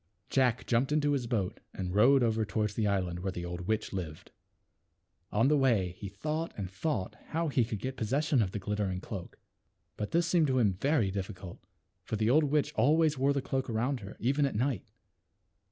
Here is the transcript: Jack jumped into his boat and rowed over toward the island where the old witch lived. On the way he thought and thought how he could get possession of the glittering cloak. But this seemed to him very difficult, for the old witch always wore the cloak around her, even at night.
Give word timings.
Jack 0.31 0.65
jumped 0.65 0.91
into 0.91 1.11
his 1.11 1.27
boat 1.27 1.59
and 1.75 1.93
rowed 1.93 2.23
over 2.23 2.43
toward 2.43 2.71
the 2.71 2.87
island 2.87 3.19
where 3.19 3.31
the 3.31 3.45
old 3.45 3.67
witch 3.67 3.93
lived. 3.93 4.31
On 5.31 5.47
the 5.47 5.55
way 5.55 5.91
he 5.91 6.09
thought 6.09 6.51
and 6.57 6.71
thought 6.71 7.15
how 7.27 7.49
he 7.49 7.63
could 7.63 7.77
get 7.77 7.97
possession 7.97 8.41
of 8.41 8.49
the 8.49 8.57
glittering 8.57 8.99
cloak. 8.99 9.37
But 9.97 10.09
this 10.09 10.25
seemed 10.25 10.47
to 10.47 10.57
him 10.57 10.73
very 10.73 11.11
difficult, 11.11 11.59
for 12.03 12.15
the 12.15 12.31
old 12.31 12.45
witch 12.45 12.73
always 12.73 13.19
wore 13.19 13.31
the 13.31 13.43
cloak 13.43 13.69
around 13.69 13.99
her, 13.99 14.17
even 14.19 14.47
at 14.47 14.55
night. 14.55 14.87